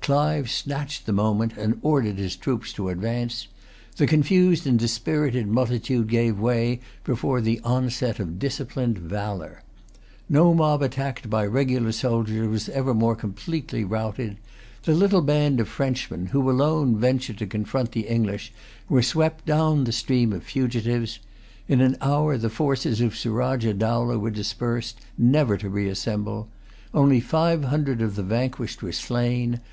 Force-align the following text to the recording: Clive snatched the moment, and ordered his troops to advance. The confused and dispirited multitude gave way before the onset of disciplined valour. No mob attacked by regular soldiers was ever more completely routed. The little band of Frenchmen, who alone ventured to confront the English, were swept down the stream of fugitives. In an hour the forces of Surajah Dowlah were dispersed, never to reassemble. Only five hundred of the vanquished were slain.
Clive 0.00 0.50
snatched 0.50 1.06
the 1.06 1.12
moment, 1.12 1.56
and 1.56 1.78
ordered 1.80 2.16
his 2.18 2.34
troops 2.34 2.72
to 2.72 2.88
advance. 2.88 3.46
The 3.98 4.08
confused 4.08 4.66
and 4.66 4.76
dispirited 4.76 5.46
multitude 5.46 6.08
gave 6.08 6.40
way 6.40 6.80
before 7.04 7.40
the 7.40 7.60
onset 7.62 8.18
of 8.18 8.40
disciplined 8.40 8.98
valour. 8.98 9.62
No 10.28 10.52
mob 10.54 10.82
attacked 10.82 11.30
by 11.30 11.46
regular 11.46 11.92
soldiers 11.92 12.48
was 12.48 12.68
ever 12.70 12.94
more 12.94 13.14
completely 13.14 13.84
routed. 13.84 14.38
The 14.82 14.92
little 14.92 15.22
band 15.22 15.60
of 15.60 15.68
Frenchmen, 15.68 16.26
who 16.32 16.50
alone 16.50 16.96
ventured 16.96 17.38
to 17.38 17.46
confront 17.46 17.92
the 17.92 18.08
English, 18.08 18.52
were 18.88 19.02
swept 19.04 19.46
down 19.46 19.84
the 19.84 19.92
stream 19.92 20.32
of 20.32 20.42
fugitives. 20.42 21.20
In 21.68 21.80
an 21.80 21.96
hour 22.00 22.36
the 22.36 22.50
forces 22.50 23.00
of 23.00 23.14
Surajah 23.16 23.74
Dowlah 23.74 24.18
were 24.18 24.32
dispersed, 24.32 24.98
never 25.16 25.56
to 25.58 25.68
reassemble. 25.70 26.48
Only 26.92 27.20
five 27.20 27.62
hundred 27.66 28.02
of 28.02 28.16
the 28.16 28.24
vanquished 28.24 28.82
were 28.82 28.90
slain. 28.90 29.60